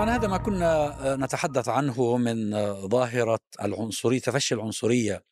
[0.00, 2.50] طبعا هذا ما كنا نتحدث عنه من
[2.88, 5.24] ظاهرة العنصرية تفشي العنصرية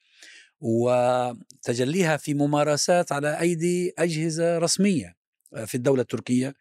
[0.61, 5.17] وتجليها في ممارسات على أيدي أجهزة رسمية
[5.67, 6.55] في الدولة التركية.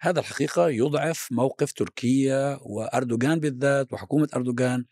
[0.00, 4.84] هذا الحقيقة يضعف موقف تركيا وأردوغان بالذات وحكومة أردوغان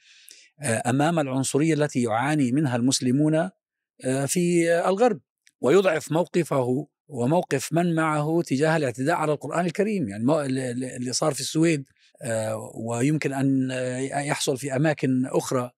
[0.62, 3.51] أمام العنصرية التي يعاني منها المسلمون
[4.27, 5.21] في الغرب
[5.61, 10.09] ويضعف موقفه وموقف من معه تجاه الاعتداء على القرآن الكريم.
[10.09, 10.25] يعني
[10.96, 11.85] اللي صار في السويد
[12.75, 13.70] ويمكن أن
[14.26, 15.70] يحصل في أماكن أخرى.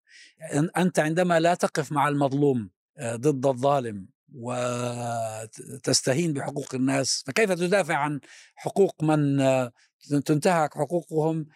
[0.77, 2.71] أنت عندما لا تقف مع المظلوم
[3.03, 8.21] ضد الظالم وتستهين بحقوق الناس فكيف تدافع عن
[8.55, 9.39] حقوق من
[10.25, 11.47] تنتهك حقوقهم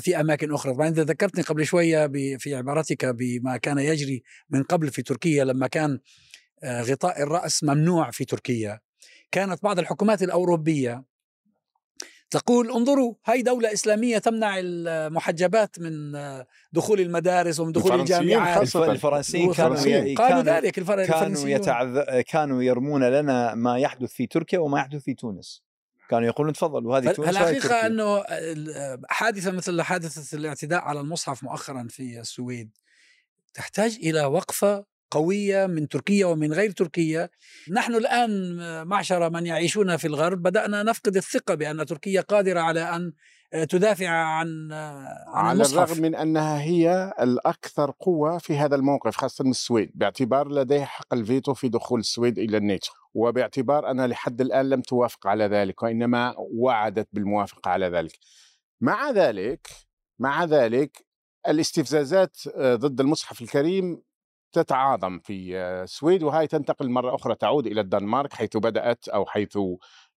[0.00, 2.06] في أماكن أخرى؟ طبعا انت ذكرتني قبل شوية
[2.38, 5.98] في عبارتك بما كان يجري من قبل في تركيا لما كان
[6.64, 8.80] غطاء الرأس ممنوع في تركيا
[9.30, 11.04] كانت بعض الحكومات الأوروبية
[12.32, 16.12] تقول انظروا هاي دولة إسلامية تمنع المحجبات من
[16.72, 18.76] دخول المدارس ومن دخول الجامعات.
[18.76, 22.20] الفرنسيين كانوا قالوا ذلك كانوا, يتعذ...
[22.20, 25.62] كانوا يرمون لنا ما يحدث في تركيا وما يحدث في تونس.
[26.08, 28.24] كانوا يقولون تفضلوا هذه تونس الحقيقة أنه
[29.08, 32.70] حادثة مثل حادثة الاعتداء على المصحف مؤخرا في السويد
[33.54, 37.28] تحتاج إلى وقفة قوية من تركيا ومن غير تركيا.
[37.70, 38.30] نحن الآن
[38.86, 43.12] معشر من يعيشون في الغرب بدأنا نفقد الثقة بأن تركيا قادرة على أن
[43.68, 45.74] تدافع عن, عن على المصحف.
[45.74, 49.90] الرغم من أنها هي الأكثر قوة في هذا الموقف خاصة السويد.
[49.94, 55.26] باعتبار لديها حق الفيتو في دخول السويد إلى الناتو وباعتبار أنها لحد الآن لم توافق
[55.26, 58.18] على ذلك وإنما وعدت بالموافقة على ذلك.
[58.80, 59.68] مع ذلك
[60.18, 61.04] مع ذلك
[61.48, 64.02] الاستفزازات ضد المصحف الكريم
[64.52, 69.58] تتعاظم في السويد وهي تنتقل مرة أخرى تعود إلى الدنمارك حيث بدأت أو حيث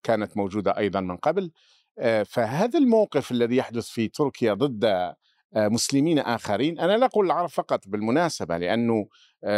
[0.03, 1.51] كانت موجودة أيضا من قبل.
[2.25, 5.13] فهذا الموقف الذي يحدث في تركيا ضد
[5.55, 9.07] مسلمين آخرين أنا لا أقول العرب فقط بالمناسبة لأنه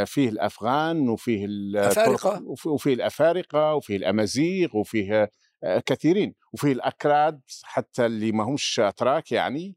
[0.06, 2.44] فيه الأفغان وفيه الأفارقة.
[2.66, 5.32] وفيه الأفارقة وفيه الأمازيغ وفيه
[5.86, 9.76] كثيرين وفيه الأكراد حتى اللي ما همش أتراك يعني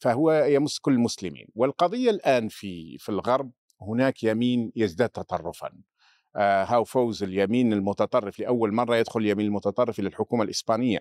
[0.00, 1.46] فهو يمس كل المسلمين.
[1.54, 3.50] والقضية الآن في في الغرب
[3.82, 5.70] هناك يمين يزداد تطرفا.
[6.36, 10.98] آه هاو فوز اليمين المتطرف لأول مرة يدخل اليمين المتطرف إلى الحكومة الإسبانية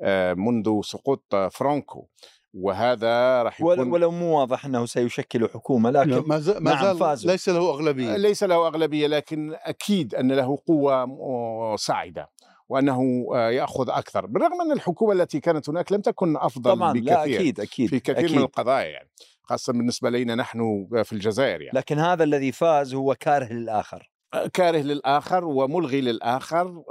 [0.00, 2.06] آه منذ سقوط فرانكو.
[2.54, 7.48] وهذا راح يكون ولو مو واضح أنه سيشكل حكومة لكن ما زال نعم فاز ليس
[7.48, 8.16] له أغلبية.
[8.16, 12.30] ليس له أغلبية لكن أكيد أن له قوة صاعده
[12.68, 14.26] وأنه يأخذ أكثر.
[14.26, 18.00] بالرغم أن الحكومة التي كانت هناك لم تكن أفضل طبعا بكثير لا أكيد أكيد في
[18.00, 18.36] كثير أكيد.
[18.36, 19.10] من القضايا يعني.
[19.44, 21.78] خاصة بالنسبة لنا نحن في الجزائر يعني.
[21.78, 24.10] لكن هذا الذي فاز هو كاره للآخر
[24.52, 26.82] كاره للآخر وملغي للآخر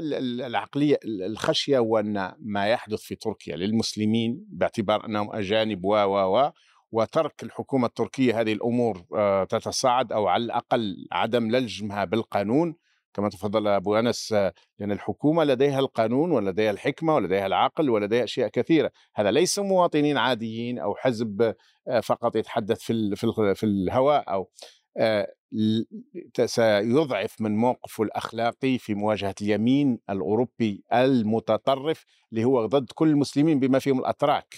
[0.00, 6.50] والعقلية الخشية وأن ما يحدث في تركيا للمسلمين باعتبار أنهم أجانب و و و
[6.92, 9.04] وترك الحكومة التركية هذه الأمور
[9.44, 12.76] تتصاعد أو على الأقل عدم لجمها بالقانون
[13.16, 14.32] كما تفضل أبو أنس
[14.78, 18.90] لأن الحكومة لديها القانون ولديها الحكمة ولديها العقل ولديها أشياء كثيرة.
[19.14, 21.54] هذا ليس مواطنين عاديين أو حزب
[22.02, 23.16] فقط يتحدث في
[23.54, 24.50] في الهواء أو
[26.44, 33.78] سيضعف من موقفه الاخلاقي في مواجهة اليمين الأوروبي المتطرف اللي هو ضد كل المسلمين بما
[33.78, 34.54] فيهم الأتراك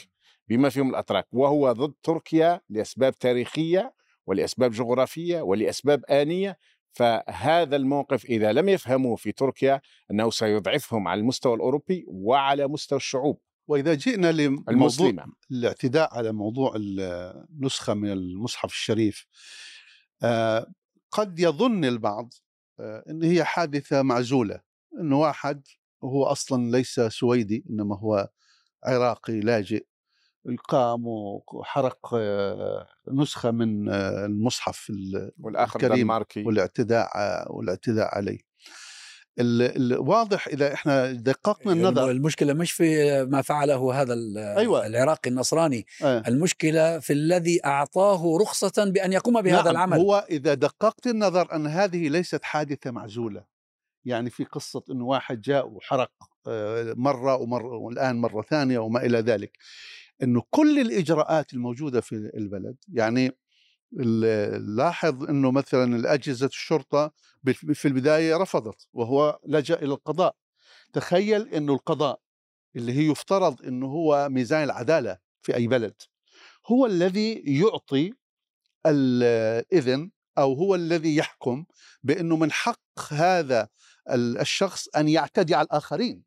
[0.48, 3.94] بما فيهم الأتراك وهو ضد تركيا لأسباب تاريخية
[4.26, 6.58] ولأسباب جغرافية ولأسباب آنية
[6.92, 13.40] فهذا الموقف إذا لم يفهموه في تركيا أنه سيضعفهم على المستوى الأوروبي وعلى مستوى الشعوب
[13.68, 19.26] وإذا جئنا لموضوع الاعتداء على موضوع النسخة من المصحف الشريف
[20.22, 20.66] آه
[21.10, 22.34] قد يظن البعض
[22.80, 24.60] آه إن هي حادثة معزولة
[25.00, 25.66] انه واحد
[26.04, 28.28] هو أصلا ليس سويدي إنما هو
[28.84, 29.86] عراقي لاجئ
[30.56, 34.92] قام وحرق آه نسخة من آه المصحف
[35.40, 36.44] والآخر دنماركي.
[36.44, 37.08] والاعتداء
[37.52, 38.48] والاعتداء عليه.
[39.40, 42.10] الواضح إذا إحنا دققنا النظر.
[42.10, 44.14] المشكلة مش في ما فعله هذا
[44.56, 44.86] أيوة.
[44.86, 45.86] العراقي النصراني.
[46.02, 46.28] أيوة.
[46.28, 49.98] المشكلة في الذي أعطاه رخصة بأن يقوم بهذا نعم العمل.
[49.98, 53.44] هو إذا دققت النظر أن هذه ليست حادثة معزولة
[54.04, 56.12] يعني في قصة انه واحد جاء وحرق
[56.96, 59.58] مرة ومره والآن مرة ثانية وما إلى ذلك.
[60.22, 63.32] إنه كل الإجراءات الموجودة في البلد يعني
[64.76, 67.12] لاحظ إنه مثلا الأجهزة الشرطة
[67.74, 70.36] في البداية رفضت وهو لجأ إلى القضاء.
[70.92, 72.20] تخيل إنه القضاء
[72.76, 75.94] اللي هي يفترض إنه هو ميزان العدالة في أي بلد
[76.66, 78.12] هو الذي يعطي
[78.86, 81.64] الإذن أو هو الذي يحكم
[82.02, 82.80] بإنه من حق
[83.10, 83.68] هذا
[84.10, 86.22] الشخص أن يعتدي على الآخرين.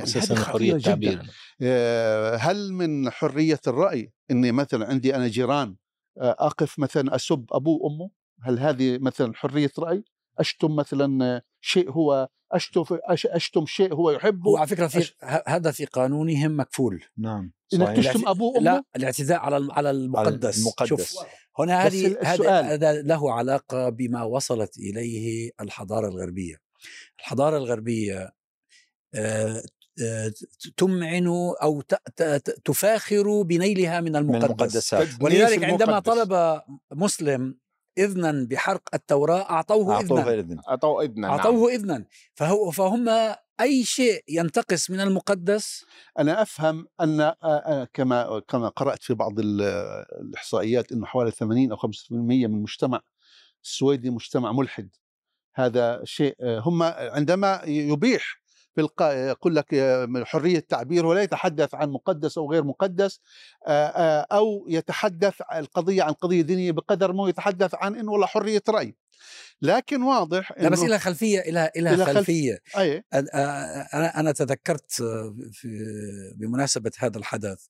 [0.00, 0.74] يعني أساسا حرية.
[0.74, 1.30] التعبير
[1.62, 5.76] آه، هل من حرية الرأي أني مثلا عندي أنا جيران
[6.20, 8.10] آه، أقف مثلا أسب أبوه وأمه؟
[8.42, 10.04] هل هذه مثلا حرية رأي؟
[10.38, 12.98] أشتم مثلا شيء هو أشتم, أش-
[13.34, 15.12] أشتم شيء هو هو يحبه على فكرة في أش-
[15.48, 17.04] هذا في قانونهم مكفول.
[17.18, 18.12] نعم إنك صحيح.
[18.12, 20.58] تشتم أبوه وأمه؟ لا الاعتداء على على المقدس.
[20.58, 20.88] المقدس.
[20.88, 21.14] شوف
[21.58, 26.56] هنا هذه هذا له علاقة بما وصلت إليه الحضارة الغربية.
[27.20, 28.30] الحضارة الغربية
[29.14, 29.62] آه،
[30.76, 31.26] تمعن
[31.62, 34.94] أو ت- ت- ت- تفاخر بنيلها من من المقدس.
[35.20, 35.98] ولذلك عندما.
[35.98, 36.60] طلب
[36.92, 37.58] مسلم
[37.98, 40.60] اذنا بحرق التوراة أعطوه أعطوه اذنا إذن.
[40.68, 41.30] اعطوا اذنا نعم.
[41.38, 42.04] أعطوه اذنا.
[42.34, 43.08] فهو فهم
[43.60, 45.84] أي شيء ينتقص من المقدس؟
[46.18, 49.62] أنا أفهم أن آه، آه، كما كما قرأت في بعض ال-
[50.20, 53.00] الإحصائيات أنه حوالي 80 أو 85% من المجتمع
[53.64, 54.88] السويدي مجتمع ملحد.
[55.54, 58.39] هذا شيء آه، هم عندما يبيح
[58.74, 59.12] في القا...
[59.12, 63.20] يقول لك آه، حرية التعبير ولا يتحدث عن مقدس أو غير مقدس
[63.66, 68.62] آه، آه، أو يتحدث القضية عن قضية دينية بقدر ما يتحدث عن إنه والله حرية
[68.68, 68.96] رأي.
[69.62, 72.16] لكن واضح لا بس لها خلفية لها إلها لها خلف-
[72.76, 73.00] أي.
[73.14, 73.34] أنا-
[73.94, 74.92] أنا أنا تذكرت
[75.52, 75.68] في
[76.36, 77.64] بمناسبة هذا الحدث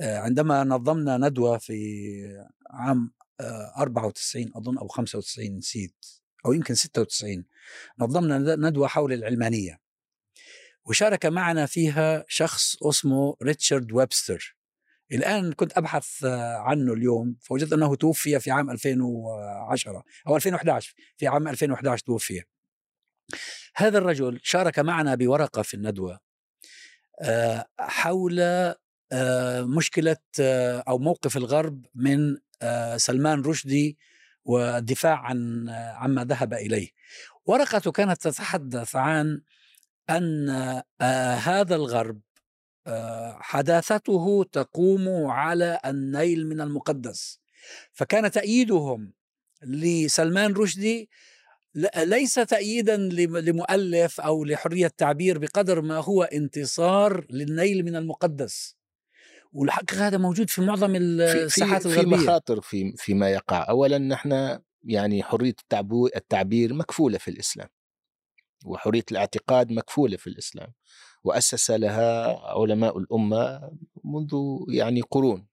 [0.00, 1.74] عندما نظمنا ندوة في
[2.70, 3.12] عام
[3.78, 6.06] 94 أظن أو 95 نسيت
[6.46, 7.44] أو يمكن 96
[7.98, 9.81] نظمنا ندوة حول العلمانية.
[10.84, 14.56] وشارك معنا فيها شخص اسمه ريتشارد ويبستر
[15.12, 16.24] الآن كنت أبحث
[16.58, 22.42] عنه اليوم فوجدت أنه توفي في عام 2010 أو 2011 في عام 2011 توفي
[23.76, 26.20] هذا الرجل شارك معنا بورقة في الندوة
[27.22, 28.40] آه، حول
[29.12, 33.98] آه، مشكلة آه، أو موقف الغرب من آه، سلمان رشدي
[34.44, 36.88] والدفاع عن آه، عما ذهب إليه.
[37.46, 39.42] ورقته كانت تتحدث عن
[40.10, 40.50] أن
[41.42, 42.20] هذا الغرب
[43.40, 47.40] حداثته تقوم على النيل من المقدس.
[47.92, 49.12] فكان تأييدهم
[49.62, 51.08] لسلمان رشدي
[51.96, 58.76] ليس تأييدا لم- لمؤلف أو لحرية التعبير بقدر ما هو انتصار للنيل من المقدس.
[59.52, 62.16] والحقيقة هذا موجود في معظم الساحات في, في الغربية.
[62.16, 63.68] مخاطر في فيما يقع.
[63.68, 67.68] اولا نحن يعني التعبو- التعبير مكفولة في الإسلام.
[68.64, 70.72] وحرية الاعتقاد مكفولة في الإسلام
[71.24, 73.70] وأسس لها علماء الأمة
[74.04, 74.34] منذ
[74.68, 75.46] يعني قرون.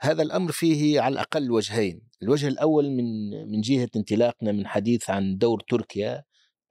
[0.00, 5.38] هذا الأمر فيه على الأقل وجهين الوجه الأول من من جهة انطلاقنا من حديث عن
[5.38, 6.24] دور تركيا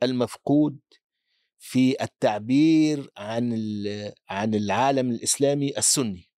[0.04, 0.80] المفقود
[1.60, 3.54] في التعبير عن
[4.30, 6.30] عن العالم الإسلامي السني.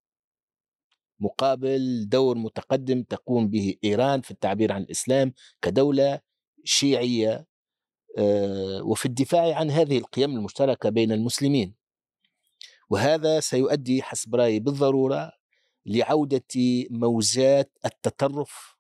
[1.20, 6.20] مقابل دور متقدم تقوم به إيران في التعبير عن الإسلام كدولة
[6.64, 7.46] شيعية
[8.84, 11.76] وفي الدفاع عن هذه القيم المشتركة بين المسلمين.
[12.90, 15.32] وهذا سيؤدي حسب رأيي بالضرورة
[15.86, 16.44] لعودة
[16.90, 18.76] موجات التطرف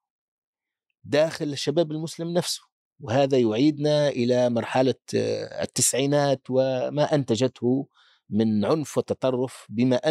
[1.03, 2.61] داخل الشباب المسلم نفسه.
[2.99, 7.87] وهذا يعيدنا إلى مرحلة آه، التسعينات وما أنتجته
[8.29, 10.09] من عنف وتطرف بما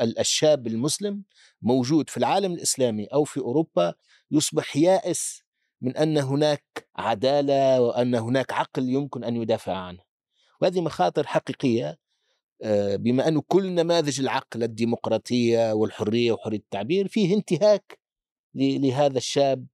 [0.00, 1.22] ال- الشاب المسلم
[1.62, 3.94] موجود في العالم الإسلامي أو في أوروبا
[4.30, 5.41] يصبح يائس
[5.82, 10.00] من أن هناك عدالة وأن هناك عقل يمكن أن يدافع عنه.
[10.60, 11.98] وهذه مخاطر حقيقية
[12.62, 17.98] آه، بما انه كل نماذج العقل الديمقراطية والحرية وحرية التعبير فيه انتهاك
[18.54, 19.66] لهذا الشاب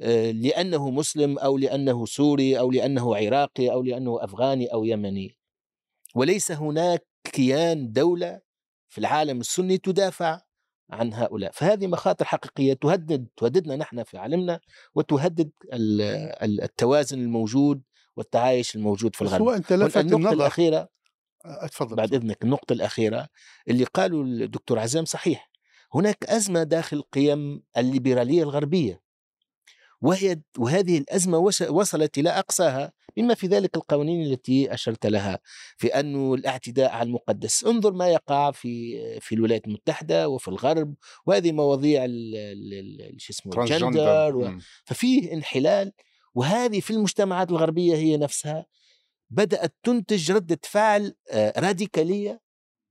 [0.00, 5.36] آه، لأنه مسلم أو لأنه سوري أو لأنه عراقي أو لأنه أفغاني أو يمني.
[6.14, 8.40] وليس هناك كيان دولة
[8.88, 10.40] في العالم السني تدافع
[10.92, 11.50] عن هؤلاء.
[11.54, 14.60] فهذه مخاطر حقيقية تهدد تهددنا نحن في عالمنا
[14.94, 17.82] وتهدد ال- التوازن الموجود
[18.16, 19.48] والتعايش الموجود في الغرب.
[19.48, 19.96] أنت لفت
[20.40, 20.88] الأخيرة
[21.44, 23.28] آه، أتفضل بعد إذنك النقطة الأخيرة
[23.68, 25.50] اللي قالوا الدكتور عزام صحيح.
[25.94, 29.00] هناك أزمة داخل قيم الليبرالية الغربية.
[30.02, 35.38] وهي وهذه الأزمة وش- وصلت إلى أقصاها بما في ذلك القوانين التي أشرت لها
[35.76, 40.94] في انه الاعتداء على المقدس انظر ما يقع في في الولايات المتحدة وفي الغرب
[41.26, 43.52] وهذه مواضيع ال- ال- ال- شو اسمه.
[43.80, 44.40] الجندر و-.
[44.84, 45.92] ففيه انحلال
[46.34, 48.66] وهذه في المجتمعات الغربية هي نفسها
[49.30, 52.40] بدأت تنتج ردة فعل آه، راديكالية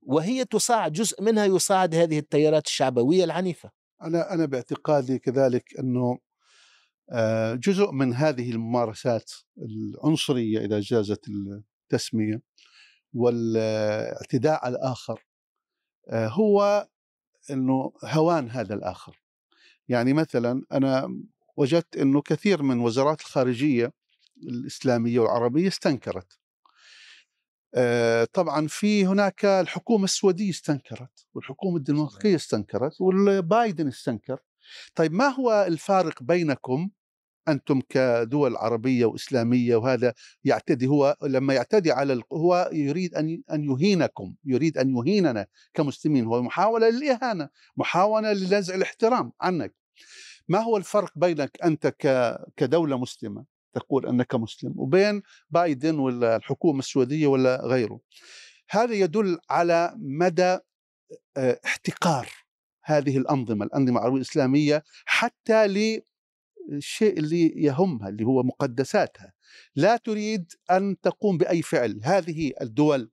[0.02, 3.70] وهي تصاعد جزء منها يصاعد هذه التيارات الشعبوية العنيفة
[4.02, 6.18] أنا أنا باعتقادي كذلك أنه آه،
[7.54, 12.42] جزء من هذه الممارسات العنصرية إذا جازت التسمية
[13.14, 15.24] والاعتداء على الآخر
[16.08, 16.88] آه، هو
[17.50, 19.22] إنه هوان هذا الآخر.
[19.88, 21.08] يعني مثلا أنا
[21.56, 23.92] وجدت إنه كثير من وزارات الخارجية
[24.42, 26.38] الإسلامية والعربية استنكرت.
[27.74, 34.38] آه، طبعا في هناك الحكومة السويدية استنكرت والحكومة الدنماركية استنكرت والبايدن استنكر.
[34.94, 36.90] طيب ما هو الفارق بينكم
[37.48, 44.34] أنتم كدول عربية وإسلامية وهذا يعتدي هو لما يعتدي على هو يريد أن أن يهينكم
[44.44, 49.74] يريد أن يهيننا كمسلمين هو محاولة للإهانة محاولة لنزع الاحترام عنك.
[50.48, 51.94] ما هو الفرق بينك أنت
[52.56, 53.44] كدولة مسلمة؟
[53.74, 58.00] تقول أنك مسلم وبين بايدن ولا الحكومة السويدية ولا غيره.
[58.70, 60.58] هذا يدل على مدى
[61.36, 62.28] آه، احتقار
[62.82, 65.68] هذه الأنظمة الأنظمة العربية الإسلامية حتى
[66.70, 69.32] للشيء اللي يهمها اللي هو مقدساتها.
[69.76, 72.00] لا تريد أن تقوم بأي فعل.
[72.04, 73.10] هذه الدول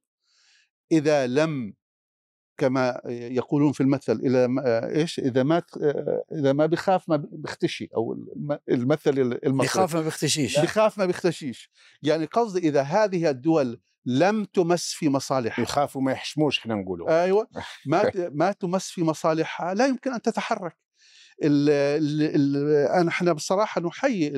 [0.92, 1.74] إذا لم
[2.58, 5.64] كما يقولون في المثل إذا ما إيش؟ إذا ما
[6.32, 9.10] إذا ما بخاف ما بيختشي أو الم- المثل
[9.44, 9.68] المصري.
[9.68, 10.60] بيخاف ما بيختشيش.
[10.60, 11.72] بخاف ما بيختشيش.
[12.04, 15.64] يعني قصدي إذا هذه الدول لم تمس في مصالحها.
[15.64, 17.24] يخافوا ما يحشموش خلينا نقولوا.
[17.24, 17.48] أيوه.
[17.86, 20.78] ما ما تمس في مصالحها لا يمكن أن تتحرك.
[21.44, 21.70] ال
[22.36, 24.34] ال إحنا بصراحة نحيي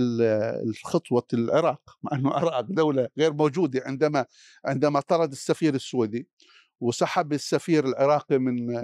[0.84, 4.26] خطوه العراق مع إنه العراق دولة غير موجودة عندما
[4.66, 6.28] عندما طرد السفير السعودي
[6.82, 8.84] وسحب السفير العراقي من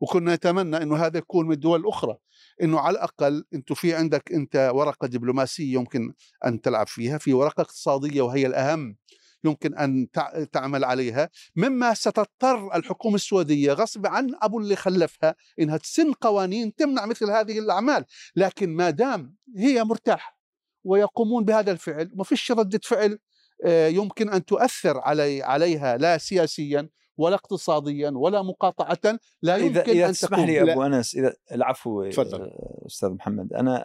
[0.00, 2.16] وكنا نتمنى إنه هذا يكون من الدول الأخرى.
[2.62, 6.12] إنه على الأقل أنتم في عندك أنت ورقة دبلوماسية يمكن
[6.46, 8.96] أن تلعب فيها في ورقة اقتصادية وهي الأهم.
[9.44, 15.76] يمكن أن تع- تعمل عليها مما ستضطر الحكومة السعوديه غصب عن أبو اللي خلفها إنها
[15.76, 18.04] تسن قوانين تمنع مثل هذه الأعمال.
[18.36, 20.38] لكن ما دام هي مرتاحة
[20.84, 23.18] ويقومون بهذا الفعل ما فيش ردة فعل
[23.66, 29.92] آه، يمكن أن تؤثر علي عليها لا سياسيا ولا اقتصاديا ولا مقاطعه لا يمكن إذا
[29.92, 32.40] اذا ان تسمح تقوم لي أبو أنس إذا العفو تفضل.
[32.42, 33.84] آه، أستاذ محمد أنا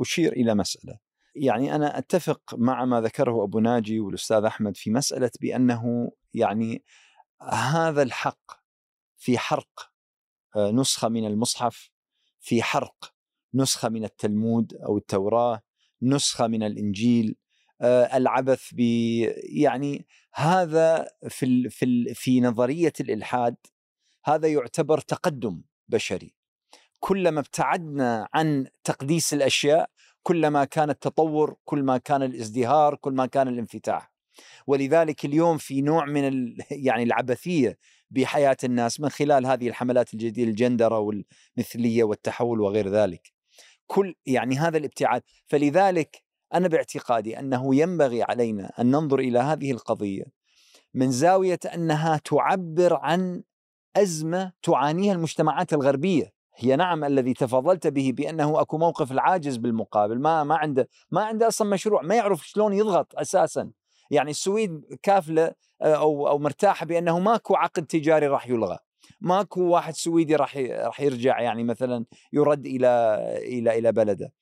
[0.00, 1.09] أشير إلى مسألة.
[1.40, 6.84] يعني أنا أتفق مع ما ذكره أبو ناجي والأستاذ أحمد في مسألة بأنه يعني
[7.52, 8.52] هذا الحق
[9.16, 9.90] في حرق
[10.56, 11.90] آه، نسخة من المصحف
[12.40, 13.14] في حرق
[13.54, 15.62] نسخة من التلمود أو التوراة
[16.02, 17.36] نسخة من الإنجيل
[17.80, 18.80] آه، العبث ب
[19.58, 23.56] يعني هذا في ال في ال في نظرية الإلحاد
[24.24, 26.34] هذا يعتبر تقدم بشري.
[26.98, 29.90] كلما ابتعدنا عن تقديس الأشياء
[30.22, 34.12] كلما كان التطور كل ما كان الازدهار كل ما كان الانفتاح.
[34.66, 37.78] ولذلك اليوم في نوع من يعني العبثية
[38.10, 43.32] بحياة الناس من خلال هذه الحملات الجديده الجندرة والمثلية والتحول وغير ذلك.
[43.86, 45.22] كل يعني هذا الابتعاد.
[45.46, 46.22] فلذلك
[46.54, 50.24] أنا باعتقادي أنه ينبغي علينا أن ننظر إلى هذه القضية
[50.94, 53.42] من زاوية أنها تعبر عن
[53.96, 56.32] أزمة تعانيها المجتمعات الغربية.
[56.56, 60.20] هي نعم الذي تفضلت به بأنه أكو موقف العاجز بالمقابل.
[60.20, 63.70] ما ما عنده ما عنده أصلا مشروع ما يعرف شلون يضغط أساسا.
[64.10, 65.52] يعني السويد كافلة
[65.82, 68.78] آه، أو أو مرتاحة بأنه ماكو عقد تجاري راح يلغى.
[69.20, 72.88] ماكو واحد سويدي راح راح يرجع يعني مثلا يرد إلى
[73.42, 74.32] إلى إلى بلده.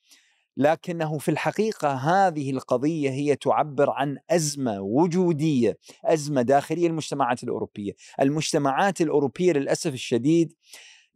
[0.57, 7.93] لكنه في الحقيقة هذه القضية هي تعبر عن أزمة وجودية أزمة داخلية المجتمعات الأوروبية.
[8.21, 10.53] المجتمعات الأوروبية للأسف الشديد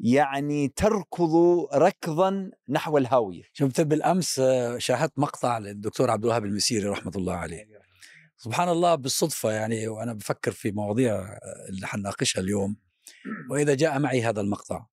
[0.00, 1.34] يعني تركض
[1.75, 3.42] ركضا نحو الهاوية.
[3.52, 7.66] شفت بالأمس آه، شاهدت مقطع للدكتور عبد الوهاب المسيري رحمة الله عليه.
[8.37, 12.76] سبحان الله بالصدفة يعني وأنا بفكر في مواضيع آه، اللي حنناقشها اليوم.
[13.50, 14.87] وإذا جاء معي هذا المقطع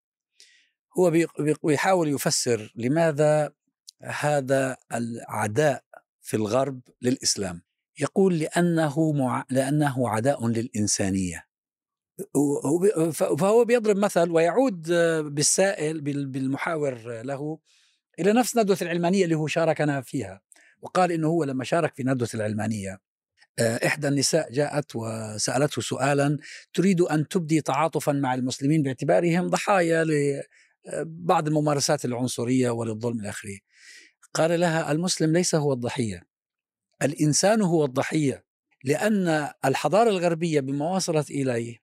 [1.00, 3.52] هو بي- بي- بيحاول يفسر لماذا
[4.04, 5.84] هذا العداء
[6.22, 7.62] في الغرب للإسلام.
[8.00, 9.46] يقول لأنه مع...
[9.50, 11.49] لأنه عداء للإنسانية.
[13.14, 17.60] فهو بيضرب مثل ويعود آه، بالسائل بال- بالمحاور له
[18.20, 20.42] إلى نفس ندوة العلمانية اللي هو شاركنا فيها
[20.82, 23.00] وقال إنه هو لما شارك في ندوة العلمانية
[23.60, 26.38] آه، إحدى النساء جاءت وسألته سؤالا
[26.74, 30.06] تريد أن تبدي تعاطفا مع المسلمين باعتبارهم ضحايا
[30.94, 33.58] لبعض الممارسات العنصرية وللظلم إلى اخره.
[34.34, 36.24] قال لها المسلم ليس هو الضحية
[37.02, 38.44] الإنسان هو الضحية
[38.84, 41.78] لأن الحضارة الغربية بما وصلت إليه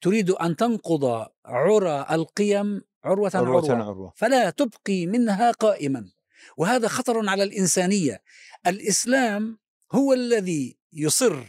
[0.00, 4.12] تريد أن تنقض عرى القيم عروة عروة, عروة عروة.
[4.16, 6.10] فلا تبقي منها قائما.
[6.56, 8.22] وهذا خطر على الإنسانية.
[8.66, 9.58] الإسلام
[9.92, 11.44] هو الذي يصر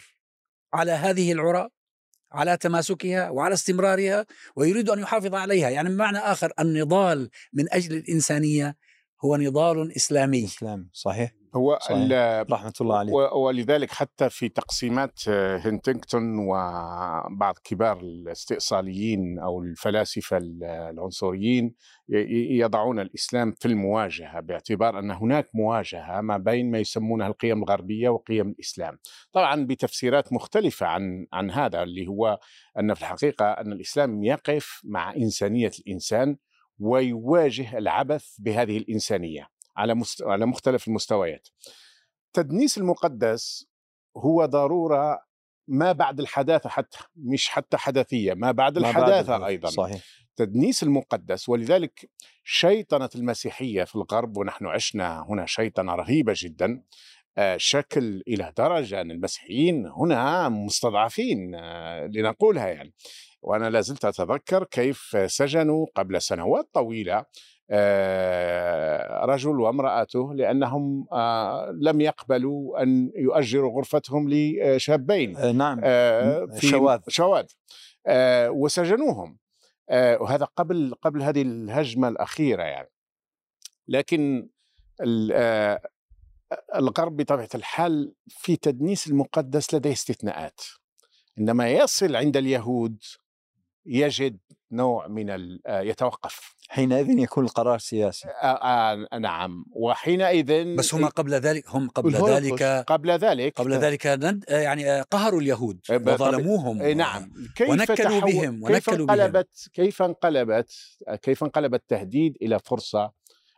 [0.74, 1.70] على هذه العرى
[2.32, 4.26] على تماسكها وعلى استمرارها
[4.56, 5.70] ويريد أن يحافظ عليها.
[5.70, 8.78] يعني بمعنى آخر النضال من أجل الإنسانية
[9.26, 11.98] هو نضال إسلامي اسلام صحيح هو صحيح.
[12.52, 21.76] رحمة الله عليه ولذلك حتى في تقسيمات هنتنغتون وبعض كبار الاستئصاليين أو الفلاسفة ال- العنصريين
[22.10, 28.50] يضعون الإسلام في المواجهة باعتبار أن هناك مواجهة ما بين ما يسمونها القيم الغربية وقيم
[28.50, 28.98] الإسلام.
[29.32, 32.40] طبعا بتفسيرات مختلفة عن عن هذا اللي هو
[32.80, 36.38] أن في الحقيقة أن الإسلام يقف مع إنسانية الإنسان
[36.82, 39.48] ويواجه العبث بهذه الإنسانية
[39.78, 40.24] على مست...
[40.24, 41.48] على مختلف المستويات.
[42.28, 43.68] التدنيس المقدس
[44.18, 45.20] هو ضرورة
[45.68, 49.48] ما بعد الحداثة حتى مش حتى حدثيه ما بعد ما بعد الحداثة الحدث.
[49.48, 52.10] أيضا صحيح التدنيس المقدس ولذلك
[52.44, 56.84] شيطنة المسيحية في الغرب ونحن عشنا هنا شيطنة رهيبة جدا
[57.38, 62.94] آه، شكل إلى درجة أن المسيحيين هنا مستضعفين آه، لنقولها يعني
[63.42, 67.26] وأنا لا زلت أتذكر كيف سجنوا قبل سنوات طويلة
[67.74, 75.82] آه، رجل وامرأته لأنهم آه، لم يقبلوا أن يؤجروا غرفتهم لشابين آه، نعم.
[76.48, 77.00] في شواذ.
[77.08, 77.46] شواذ
[78.50, 79.38] وسجنوهم
[79.92, 82.90] وهذا قبل قبل هذه الهجمة الأخيرة يعني.
[83.88, 84.50] لكن
[85.02, 85.80] ال-
[86.76, 90.62] الغرب بطبيعة الحال في تدنيس المقدس لديه استثناءات.
[91.38, 92.98] عندما يصل عند اليهود
[93.86, 94.38] يجد
[94.72, 101.06] نوع من ال- آه، يتوقف حينئذ يكون القرار سياسي آه، آه، نعم وحينئذ بس هم
[101.06, 102.12] قبل ذلك هم قبل.
[102.16, 106.28] ذلك قبل ذلك قبل ذلك ند يعني قهروا اليهود آه، بالطبع.
[106.28, 109.20] وظلموهم اي نعم كيف ونكلوا بهم كيف ونكلوا بهم.
[109.20, 110.72] انقلبت كيف انقلبت
[111.22, 113.12] كيف انقلب التهديد إلى فرصة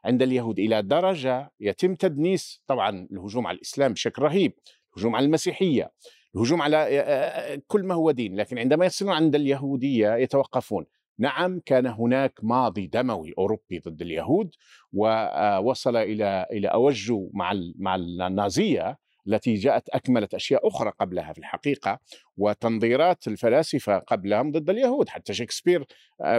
[0.06, 4.54] عند اليهود إلى درجة يتم تدنيس طبعا الهجوم على الإسلام بشكل رهيب
[4.98, 5.92] الهجوم على المسيحية
[6.36, 10.86] الهجوم على كل ما هو دين لكن عندما يصلون عند اليهودية يتوقفون
[11.20, 14.56] نعم كان هناك ماضي دموي أوروبي ضد اليهود
[14.94, 18.98] ووصل إلى إلى اوجه مع مع النازية
[19.28, 22.00] التي جاءت أكملت أشياء أخرى قبلها في الحقيقة
[22.38, 25.86] وتنظيرات الفلاسفة قبلهم ضد اليهود حتى شكسبير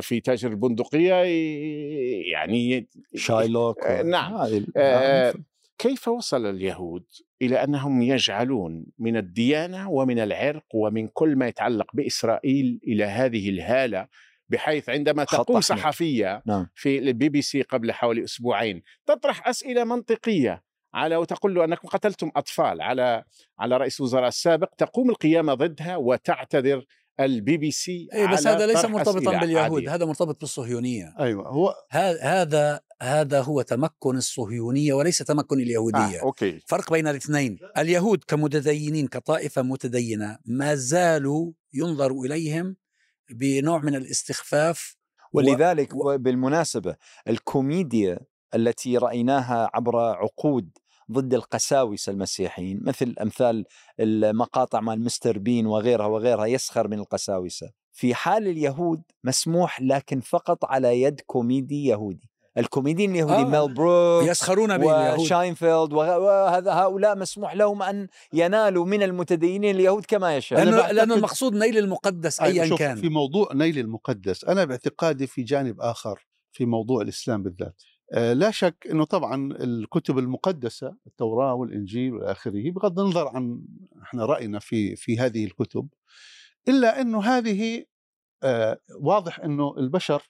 [0.00, 5.44] في تاجر البندقية ي- يعني شايلوك نعم.
[5.78, 7.04] كيف وصل اليهود
[7.42, 14.08] إلى أنهم يجعلون من الديانة ومن العرق ومن كل ما يتعلق بإسرائيل إلى هذه الهالة
[14.48, 15.60] بحيث عندما تقوم.
[15.60, 20.62] صحفية نعم في البي بي سي قبل حوالي أسبوعين تطرح أسئلة منطقية
[20.94, 23.24] على وتقول له أنكم قتلتم أطفال على
[23.58, 26.84] على رئيس الوزراء السابق تقوم القيامة ضدها وتعتذر
[27.20, 29.94] البي بي سي إيه بس هذا ليس مرتبطا باليهود عادية.
[29.94, 31.14] هذا مرتبط بالصهيونية.
[31.18, 35.98] أيوه هو هذا هذا هو تمكن الصهيونية وليس تمكن اليهودية.
[36.20, 36.60] آه، okay.
[36.66, 37.58] فرق بين الاثنين.
[37.78, 42.76] اليهود كمتدينين كطائفة متدينة ما زالوا ينظر إليهم
[43.30, 44.96] بنوع من الاستخفاف
[45.32, 46.96] ولذلك و- بالمناسبة
[47.28, 48.18] الكوميديا
[48.54, 50.70] التي رأيناها عبر عقود
[51.12, 53.64] ضد القساوسة المسيحيين مثل أمثال
[54.00, 57.70] المقاطع مال مستر بين وغيرها وغيرها يسخر من القساوسة.
[57.92, 62.30] في حال اليهود مسموح لكن فقط على يد كوميدي يهودي.
[62.58, 69.02] الكوميديين اليهودي آه، ميل بروكس يسخرون باليهود وساينفيلد وهذا هؤلاء مسموح لهم أن ينالوا من
[69.02, 70.64] المتدينين اليهود كما يشاء.
[70.70, 72.96] بعتقد- لأنه المقصود نيل المقدس أيوة أيا شوف كان.
[72.96, 77.82] في موضوع نيل المقدس أنا باعتقادي في جانب آخر في موضوع الإسلام بالذات.
[78.14, 83.64] لا شك إنه طبعا الكتب المقدسة التوراة والإنجيل والى اخره بغض النظر عن
[84.02, 85.88] إحنا رأينا في في هذه الكتب
[86.68, 87.84] إلا إنه هذه
[88.42, 90.22] آه، واضح إنه البشر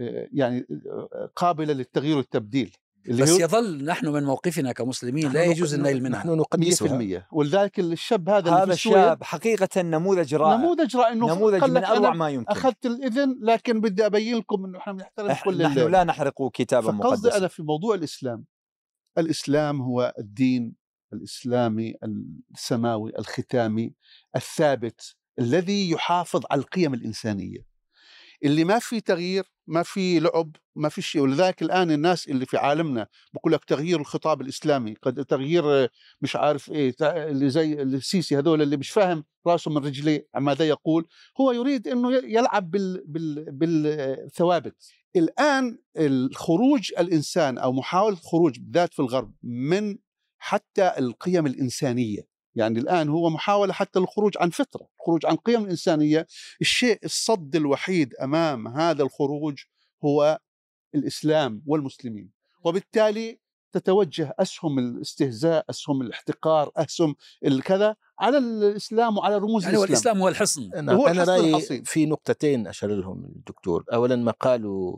[0.00, 2.76] آه، يعني آه، قابلة للتغيير والتبديل.
[3.08, 6.18] بس هو يظل نحن من موقفنا كمسلمين لا يجوز النيل منها.
[6.18, 10.56] نحن نقدسها 100% ولذلك الشاب هذا اللي هذا الشاب حقيقة نموذج رائع.
[10.56, 11.12] نموذج رائع.
[11.12, 12.52] إنه نموذج من أروع ما يمكن.
[12.52, 17.28] أخذت الإذن لكن بدي أبين لكم إنه إحنا بنحترم كل نحن لا نحرق كتابا فقصدي
[17.28, 18.44] أنا مقدسا في موضوع الإسلام.
[19.18, 20.74] الإسلام هو الدين
[21.12, 21.94] الإسلامي
[22.54, 23.94] السماوي الختامي
[24.36, 27.69] الثابت الذي يحافظ على القيم الإنسانية.
[28.44, 31.22] اللي ما في تغيير ما في لعب ما في شيء.
[31.22, 35.88] ولذلك الآن الناس اللي في عالمنا بقول لك تغيير الخطاب الإسلامي قد تغيير
[36.20, 41.06] مش عارف إيه اللي زي السيسي هذول اللي مش فاهم راسه من رجليه ماذا يقول.
[41.40, 44.76] هو يريد إنه يلعب بال بال بالثوابت.
[45.16, 49.98] الآن الخروج الإنسان أو محاولة الخروج بالذات في الغرب من
[50.38, 56.26] حتى القيم الإنسانية يعني الآن هو محاولة حتى الخروج عن فطرة الخروج عن قيم الانسانيه
[56.60, 59.58] الشيء الصد الوحيد أمام هذا الخروج
[60.04, 60.40] هو
[60.94, 62.30] الإسلام والمسلمين.
[62.64, 63.40] وبالتالي
[63.72, 69.96] تتوجه أسهم الاستهزاء أسهم الاحتقار أسهم الكذا على الإسلام وعلى رموز يعني هو الإسلام.
[69.96, 70.70] الإسلام هو الحصن.
[70.74, 71.82] أنا, هو أنا الحصن رأيي الحصين.
[71.82, 73.84] في نقطتين أشار لهم الدكتور.
[73.92, 74.96] أولا ما قاله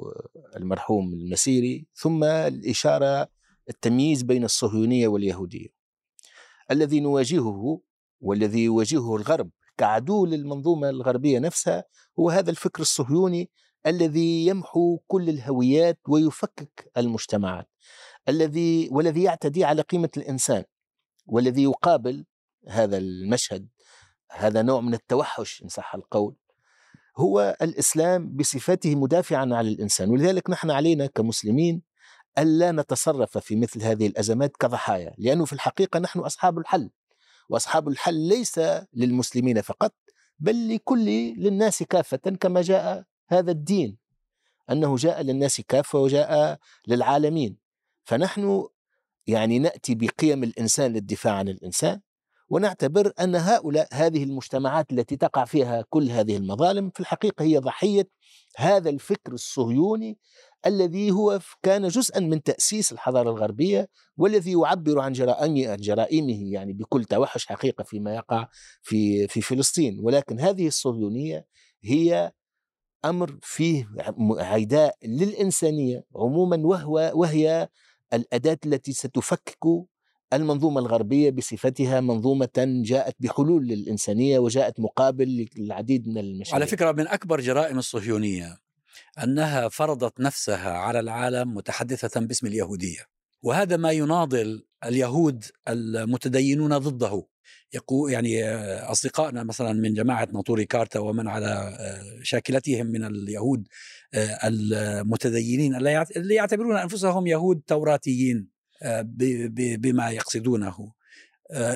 [0.56, 3.28] المرحوم المسيري ثم الإشارة
[3.68, 5.81] التمييز بين الصهيونية واليهودية.
[6.72, 7.80] الذي نواجهه
[8.20, 9.50] والذي يواجهه الغرب.
[9.78, 11.84] كعدو للمنظومة الغربية نفسها
[12.18, 13.50] هو هذا الفكر الصهيوني
[13.86, 17.68] الذي يمحو كل الهويات ويفكك المجتمعات
[18.28, 20.64] الذي والذي يعتدي على قيمة الإنسان
[21.26, 22.24] والذي يقابل
[22.68, 23.68] هذا المشهد
[24.30, 26.36] هذا نوع من التوحش إن صح القول
[27.16, 31.82] هو الإسلام بصفته مدافعا عن الإنسان ولذلك نحن علينا كمسلمين
[32.38, 36.90] ألا نتصرف في مثل هذه الأزمات كضحايا لأنه في الحقيقة نحن أصحاب الحل
[37.48, 38.60] وأصحاب الحل ليس
[38.94, 39.94] للمسلمين فقط
[40.38, 41.04] بل لكل
[41.38, 43.98] للناس كافة كما جاء هذا الدين
[44.70, 47.56] أنه جاء للناس كافة وجاء للعالمين.
[48.04, 48.66] فنحن
[49.26, 52.00] يعني نأتي بقيم الإنسان للدفاع عن الإنسان
[52.48, 58.08] ونعتبر أن هؤلاء هذه المجتمعات التي تقع فيها كل هذه المظالم في الحقيقة هي ضحية
[58.56, 60.18] هذا الفكر الصهيوني
[60.66, 65.12] الذي هو كان جزءا من تأسيس الحضارة الغربية والذي يعبر عن
[65.76, 68.48] جرائمه يعني بكل توحش حقيقة فيما يقع
[68.82, 69.98] في في فلسطين.
[70.02, 71.46] ولكن هذه الصهيونية
[71.84, 72.32] هي
[73.04, 73.88] أمر فيه
[74.38, 77.68] عداء للإنسانية عموما وهو وهي
[78.12, 79.86] الأداة التي ستفكك
[80.32, 87.08] المنظومة الغربية بصفتها منظومة جاءت بحلول للإنسانية وجاءت مقابل للعديد من المشاكل على فكرة من
[87.08, 88.61] أكبر جرائم الصهيونية
[89.22, 93.06] أنها فرضت نفسها على العالم متحدثة باسم اليهودية
[93.42, 97.26] وهذا ما يناضل اليهود المتدينون ضده.
[97.74, 98.44] يقول يعني
[98.80, 101.78] أصدقائنا مثلا من جماعة ناطوري كارتا ومن على
[102.22, 103.68] شاكلتهم من اليهود
[104.44, 105.76] المتدينين
[106.16, 108.48] اللي يعتبرون أنفسهم يهود توراتيين
[109.54, 110.92] بما يقصدونه.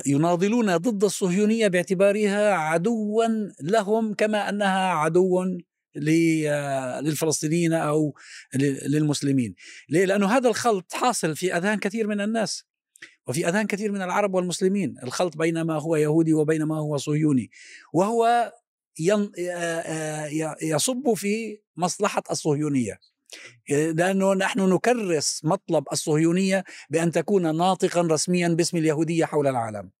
[0.05, 3.25] يناضلون ضد الصهيونية باعتبارها عدوا
[3.61, 5.43] لهم كما أنها عدو
[5.97, 8.15] للفلسطينيين أو
[8.85, 9.55] للمسلمين.
[9.89, 12.63] ليه؟ لأنه هذا الخلط حاصل في أذهان كثير من الناس
[13.27, 14.95] وفي أذهان كثير من العرب والمسلمين.
[15.03, 17.49] الخلط بين ما هو يهودي وبين ما هو صهيوني.
[17.93, 18.53] وهو
[20.61, 22.99] يصب في مصلحة الصهيونية.
[23.69, 29.91] لأنه نحن نكرس مطلب الصهيونية بأن تكون ناطقا رسميا باسم اليهودية حول العالم.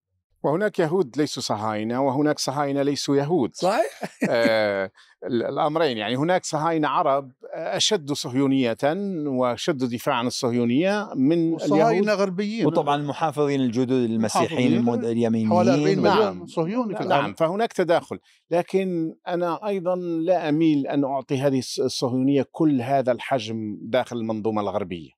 [0.43, 3.55] وهناك يهود ليسوا صهاينة وهناك صهاينة ليسوا يهود.
[3.55, 4.01] صحيح.
[4.29, 4.91] آه
[5.25, 8.77] الأمرين يعني هناك صهاينة عرب أشد صهيونية
[9.25, 12.65] وأشد دفاع عن الصهيونية من صهاينة غربيين.
[12.65, 16.45] وطبعا المحافظين الجدد المسيحيين اليمينيين حوالي 40 نعم.
[16.45, 18.19] صهيوني في نعم فهناك تداخل.
[18.51, 25.16] لكن أنا أيضا لا أميل أن أعطي هذه الصهيونية كل هذا الحجم داخل المنظومة الغربية.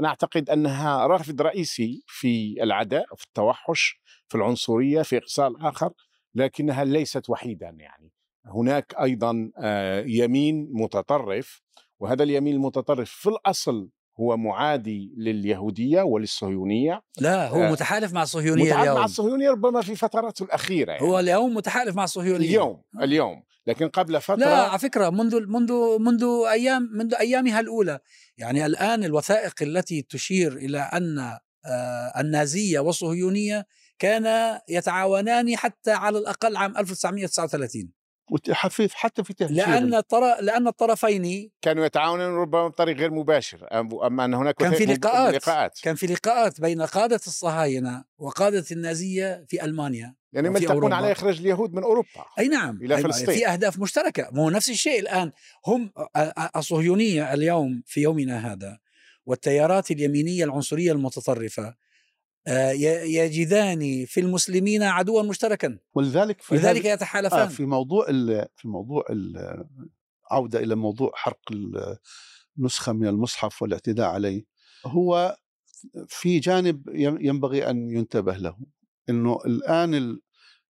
[0.00, 5.92] أنا أعتقد أنها رافد رئيسي في العداء في التوحش في العنصرية في إقصاء الآخر
[6.34, 8.12] لكنها ليست وحيدا يعني.
[8.46, 11.62] هناك أيضا آه، يمين متطرف
[11.98, 17.02] وهذا اليمين المتطرف في الأصل هو معادي لليهودية وللصهيونية.
[17.20, 18.98] لا هو آه متحالف مع الصهيونية متحالف اليوم.
[18.98, 21.06] مع الصهيونية ربما في فتراته الأخيرة يعني.
[21.06, 22.46] هو اليوم متحالف مع الصهيونية.
[22.48, 23.42] اليوم اليوم.
[23.66, 27.98] لكن قبل فترة لا على فكرة منذ منذ منذ أيام منذ أيامها الأولى.
[28.36, 31.18] يعني الآن الوثائق التي تشير إلى أن
[31.66, 33.66] آه النازية والصهيونية
[33.98, 37.99] كان يتعاونان حتى على الأقل عام 1939
[38.30, 40.40] وحفيف حتى في تهجير لأن الطر...
[40.40, 43.66] لأن الطرفين كانوا يتعاونون ربما بطريق غير مباشر
[44.06, 49.44] اما أن هناك كان في لقاءات, لقاءات كان في لقاءات بين قادة الصهاينة وقادة النازية
[49.48, 53.34] في ألمانيا يعني يتفقون على إخراج اليهود من أوروبا أي نعم إلى فلسطين.
[53.34, 54.28] في أهداف مشتركة.
[54.32, 55.32] مو نفس الشيء الآن.
[55.66, 55.92] هم
[56.56, 58.78] الصهيونية اليوم في يومنا هذا
[59.26, 61.74] والتيارات اليمينية العنصرية المتطرفة
[62.46, 65.78] يجدان في المسلمين عدوا مشتركا.
[65.94, 67.40] ولذلك في لذلك يتحالفان.
[67.40, 71.40] آه في موضوع ال في موضوع العوده إلى موضوع حرق
[72.58, 74.44] نسخة من المصحف والاعتداء عليه.
[74.86, 75.36] هو
[76.08, 76.82] في جانب
[77.20, 78.56] ينبغي أن ينتبه له
[79.08, 80.18] إنه الآن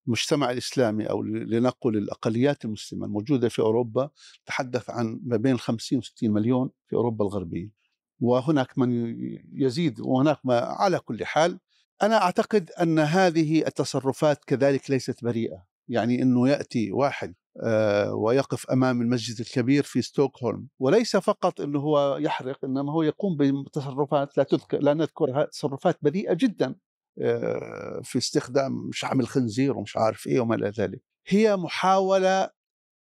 [0.06, 4.10] المجتمع الإسلامي أو لنقل الأقليات المسلمة الموجودة في أوروبا
[4.46, 7.79] تحدث عن ما بين 50 و 60 مليون في أوروبا الغربية.
[8.20, 9.16] وهناك من
[9.52, 11.58] يزيد وهناك ما على كل حال.
[12.02, 15.70] أنا أعتقد أن هذه التصرفات كذلك ليست بريئة.
[15.88, 22.16] يعني إنه يأتي واحد آه، ويقف أمام المسجد الكبير في ستوكهولم وليس فقط إنه هو
[22.16, 26.74] يحرق إنما هو يقوم بتصرفات لا تذكر لا نذكرها تصرفات بريئة جدا
[27.20, 31.02] آه، في استخدام شحم الخنزير ومش عارف إيه وما إلى ذلك.
[31.26, 32.50] هي محاولة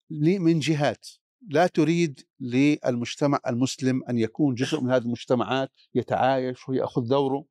[0.10, 1.08] من جهات.
[1.50, 7.46] لا تريد للمجتمع المسلم أن يكون جزء من هذه المجتمعات يتعايش ويأخذ دوره.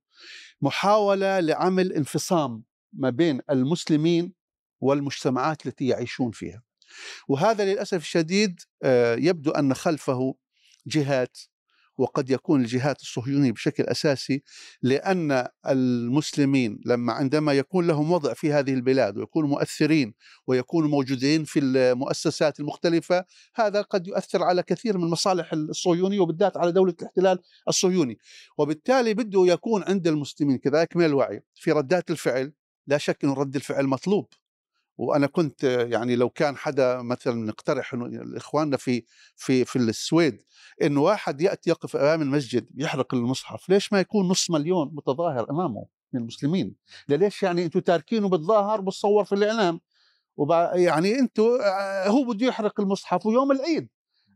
[0.60, 4.32] محاولة لعمل انفصام ما بين المسلمين
[4.80, 6.62] والمجتمعات التي يعيشون فيها.
[7.28, 10.34] وهذا للأسف الشديد آه، يبدو أن خلفه
[10.86, 11.38] جهات
[11.98, 14.42] وقد يكون الجهات الصهيونية بشكل أساسي
[14.82, 20.14] لأن المسلمين لما عندما يكون لهم وضع في هذه البلاد ويكونوا مؤثرين
[20.46, 26.72] ويكونوا موجودين في المؤسسات المختلفة هذا قد يؤثر على كثير من مصالح الصهيونية وبالذات على
[26.72, 28.18] دولة الاحتلال الصهيوني.
[28.58, 32.52] وبالتالي بده يكون عند المسلمين كذلك من الوعي في ردات الفعل.
[32.86, 34.28] لا شك أن رد الفعل مطلوب.
[34.98, 37.96] وأنا كنت يعني لو كان حدا مثلا نقترح
[38.36, 39.04] إخواننا في
[39.36, 40.42] في في السويد
[40.82, 45.86] إنه واحد يأتي يقف أمام المسجد يحرق المصحف ليش ما يكون نص مليون متظاهر أمامه
[46.12, 46.76] من المسلمين؟
[47.08, 49.80] ليش يعني أنتم تاركينه بتظاهر بتصور في الإعلام؟
[50.74, 53.88] يعني أنتم آه، هو بده يحرق المصحف ويوم العيد.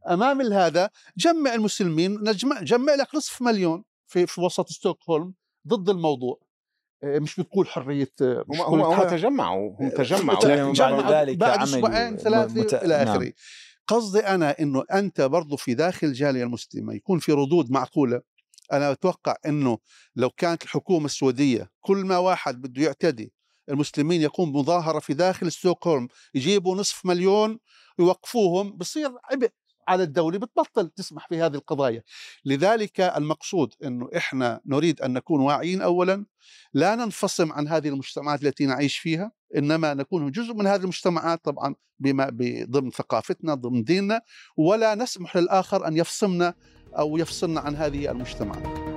[0.09, 5.35] أمام هذا جمع المسلمين نجمع جمع لك نصف مليون في في وسط ستوكهولم
[5.69, 6.48] ضد الموضوع.
[7.05, 10.39] مش بتقول حرية هم هم, هم تجمعوا هم تجمعوا.
[10.45, 13.09] لكن بعد ذلك بعد أسبوعين ثلاثة مت- إلى نعم.
[13.09, 13.33] آخره.
[13.87, 18.21] قصدي أنا إنه أنت برضو في داخل الجالية المسلمة يكون في ردود معقولة.
[18.73, 19.79] أنا أتوقع إنه
[20.17, 23.33] لو كانت الحكومة السعودية كل ما واحد بده يعتدي
[23.69, 27.59] المسلمين يقوم بمظاهرة في داخل ستوكهولم يجيبوا نصف مليون
[27.99, 29.49] يوقفوهم بصير عبء.
[29.89, 32.03] على الدولة بتبطل تسمح في هذه القضايا.
[32.45, 36.25] لذلك المقصود أنه إحنا نريد أن نكون واعيين أولا
[36.75, 41.75] لا ننفصم عن هذه المجتمعات التي نعيش فيها إنما نكون جزء من هذه المجتمعات طبعا
[41.99, 42.29] بما
[42.71, 44.21] ضمن ثقافتنا ضمن ديننا
[44.57, 46.55] ولا نسمح للآخر أن يفصمنا
[46.99, 48.88] أو يفصلنا عن هذه المجتمعات.